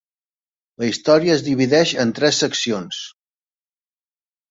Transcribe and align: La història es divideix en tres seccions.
La 0.83 0.89
història 0.91 1.35
es 1.35 1.45
divideix 1.49 1.93
en 2.07 2.17
tres 2.23 2.43
seccions. 2.47 3.07